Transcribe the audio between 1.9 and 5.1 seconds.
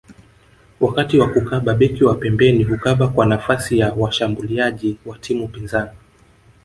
wa pembeni hukaba kwa nafasi ya washambuliaji